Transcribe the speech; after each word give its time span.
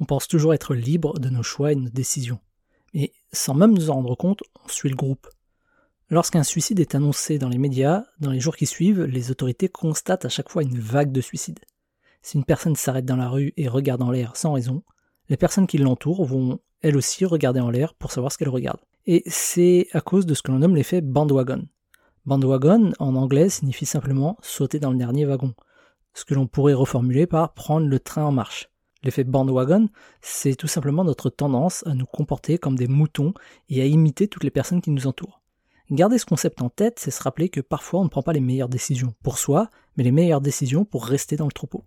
On 0.00 0.04
pense 0.04 0.28
toujours 0.28 0.54
être 0.54 0.74
libre 0.74 1.18
de 1.18 1.28
nos 1.28 1.42
choix 1.42 1.72
et 1.72 1.74
de 1.74 1.80
nos 1.80 1.90
décisions. 1.90 2.40
Et 2.94 3.12
sans 3.32 3.54
même 3.54 3.74
nous 3.74 3.90
en 3.90 3.94
rendre 3.94 4.14
compte, 4.14 4.42
on 4.64 4.68
suit 4.68 4.88
le 4.88 4.96
groupe. 4.96 5.28
Lorsqu'un 6.10 6.42
suicide 6.42 6.80
est 6.80 6.94
annoncé 6.94 7.38
dans 7.38 7.48
les 7.48 7.58
médias, 7.58 8.04
dans 8.18 8.30
les 8.30 8.40
jours 8.40 8.56
qui 8.56 8.66
suivent, 8.66 9.02
les 9.02 9.30
autorités 9.30 9.68
constatent 9.68 10.24
à 10.24 10.30
chaque 10.30 10.48
fois 10.48 10.62
une 10.62 10.78
vague 10.78 11.12
de 11.12 11.20
suicides. 11.20 11.60
Si 12.22 12.36
une 12.36 12.44
personne 12.44 12.76
s'arrête 12.76 13.04
dans 13.04 13.16
la 13.16 13.28
rue 13.28 13.52
et 13.56 13.68
regarde 13.68 14.02
en 14.02 14.10
l'air 14.10 14.36
sans 14.36 14.52
raison, 14.52 14.82
les 15.28 15.36
personnes 15.36 15.66
qui 15.66 15.78
l'entourent 15.78 16.24
vont 16.24 16.60
elles 16.80 16.96
aussi 16.96 17.24
regarder 17.24 17.60
en 17.60 17.70
l'air 17.70 17.94
pour 17.94 18.12
savoir 18.12 18.32
ce 18.32 18.38
qu'elles 18.38 18.48
regardent. 18.48 18.84
Et 19.06 19.22
c'est 19.26 19.88
à 19.92 20.00
cause 20.00 20.26
de 20.26 20.34
ce 20.34 20.42
que 20.42 20.52
l'on 20.52 20.60
nomme 20.60 20.76
l'effet 20.76 21.00
bandwagon. 21.00 21.66
Bandwagon, 22.24 22.92
en 22.98 23.14
anglais, 23.14 23.48
signifie 23.48 23.86
simplement 23.86 24.36
sauter 24.42 24.78
dans 24.78 24.90
le 24.90 24.98
dernier 24.98 25.24
wagon, 25.24 25.54
ce 26.14 26.24
que 26.24 26.34
l'on 26.34 26.46
pourrait 26.46 26.74
reformuler 26.74 27.26
par 27.26 27.54
prendre 27.54 27.86
le 27.86 28.00
train 28.00 28.24
en 28.24 28.32
marche. 28.32 28.70
L'effet 29.08 29.24
bandwagon, 29.24 29.88
c'est 30.20 30.54
tout 30.54 30.66
simplement 30.66 31.02
notre 31.02 31.30
tendance 31.30 31.82
à 31.86 31.94
nous 31.94 32.04
comporter 32.04 32.58
comme 32.58 32.76
des 32.76 32.88
moutons 32.88 33.32
et 33.70 33.80
à 33.80 33.86
imiter 33.86 34.28
toutes 34.28 34.44
les 34.44 34.50
personnes 34.50 34.82
qui 34.82 34.90
nous 34.90 35.06
entourent. 35.06 35.40
Garder 35.90 36.18
ce 36.18 36.26
concept 36.26 36.60
en 36.60 36.68
tête, 36.68 36.98
c'est 36.98 37.10
se 37.10 37.22
rappeler 37.22 37.48
que 37.48 37.62
parfois 37.62 38.00
on 38.00 38.04
ne 38.04 38.10
prend 38.10 38.20
pas 38.20 38.34
les 38.34 38.40
meilleures 38.40 38.68
décisions 38.68 39.14
pour 39.22 39.38
soi, 39.38 39.70
mais 39.96 40.04
les 40.04 40.12
meilleures 40.12 40.42
décisions 40.42 40.84
pour 40.84 41.06
rester 41.06 41.36
dans 41.36 41.46
le 41.46 41.52
troupeau. 41.52 41.84